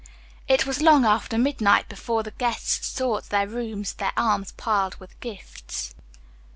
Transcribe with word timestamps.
It 0.47 0.65
was 0.65 0.81
long 0.81 1.05
after 1.05 1.37
midnight 1.37 1.87
before 1.87 2.23
the 2.23 2.31
guests 2.31 2.87
sought 2.87 3.29
their 3.29 3.47
rooms, 3.47 3.93
their 3.93 4.13
arms 4.17 4.51
piled 4.53 4.95
with 4.95 5.19
gifts. 5.19 5.93